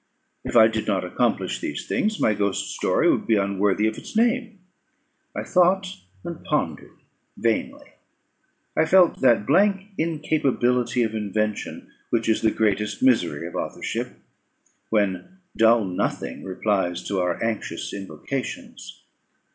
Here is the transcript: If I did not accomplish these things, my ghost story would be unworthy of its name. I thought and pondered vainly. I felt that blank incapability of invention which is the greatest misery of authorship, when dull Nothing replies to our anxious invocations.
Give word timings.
If 0.43 0.55
I 0.57 0.67
did 0.67 0.87
not 0.87 1.03
accomplish 1.03 1.59
these 1.59 1.85
things, 1.87 2.19
my 2.19 2.33
ghost 2.33 2.73
story 2.73 3.07
would 3.07 3.27
be 3.27 3.35
unworthy 3.35 3.85
of 3.85 3.99
its 3.99 4.17
name. 4.17 4.57
I 5.35 5.43
thought 5.43 5.95
and 6.23 6.43
pondered 6.43 6.97
vainly. 7.37 7.87
I 8.75 8.85
felt 8.85 9.21
that 9.21 9.45
blank 9.45 9.91
incapability 9.99 11.03
of 11.03 11.13
invention 11.13 11.91
which 12.09 12.27
is 12.27 12.41
the 12.41 12.49
greatest 12.49 13.03
misery 13.03 13.45
of 13.45 13.53
authorship, 13.53 14.17
when 14.89 15.37
dull 15.55 15.85
Nothing 15.85 16.43
replies 16.45 17.03
to 17.03 17.19
our 17.19 17.37
anxious 17.43 17.93
invocations. 17.93 19.03